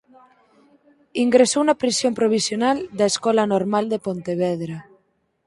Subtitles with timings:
[1.23, 4.77] Ingresou na prisión provisional da Escola Normal de Pontevedra.